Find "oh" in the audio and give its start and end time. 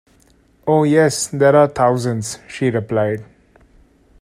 0.65-0.83